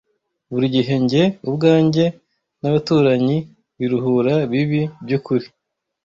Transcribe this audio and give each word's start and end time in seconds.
Burigihe 0.51 0.95
njye 1.03 1.23
ubwanjye 1.49 2.05
nabaturanyi, 2.59 3.37
biruhura, 3.79 4.33
bibi, 4.51 4.81
byukuri, 5.03 5.45